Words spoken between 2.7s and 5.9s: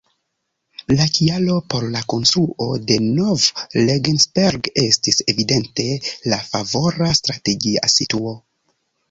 de Nov-Regensberg estis evidente